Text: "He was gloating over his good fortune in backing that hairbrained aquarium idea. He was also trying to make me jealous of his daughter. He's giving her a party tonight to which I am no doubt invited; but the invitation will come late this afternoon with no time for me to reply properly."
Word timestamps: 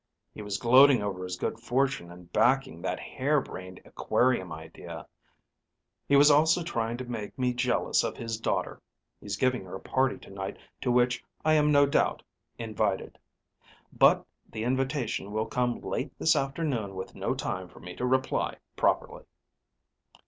"He 0.33 0.41
was 0.41 0.57
gloating 0.57 1.03
over 1.03 1.23
his 1.23 1.37
good 1.37 1.59
fortune 1.59 2.09
in 2.11 2.23
backing 2.23 2.81
that 2.81 2.99
hairbrained 2.99 3.81
aquarium 3.85 4.51
idea. 4.51 5.05
He 6.07 6.15
was 6.15 6.31
also 6.31 6.63
trying 6.63 6.97
to 6.97 7.05
make 7.05 7.37
me 7.37 7.53
jealous 7.53 8.03
of 8.03 8.17
his 8.17 8.39
daughter. 8.39 8.81
He's 9.19 9.37
giving 9.37 9.63
her 9.65 9.75
a 9.75 9.79
party 9.79 10.17
tonight 10.17 10.57
to 10.81 10.91
which 10.91 11.23
I 11.45 11.53
am 11.53 11.71
no 11.71 11.85
doubt 11.85 12.23
invited; 12.57 13.19
but 13.93 14.25
the 14.49 14.63
invitation 14.63 15.31
will 15.31 15.45
come 15.45 15.79
late 15.81 16.17
this 16.17 16.35
afternoon 16.35 16.95
with 16.95 17.13
no 17.13 17.35
time 17.35 17.69
for 17.69 17.79
me 17.79 17.95
to 17.97 18.05
reply 18.07 18.57
properly." 18.75 19.23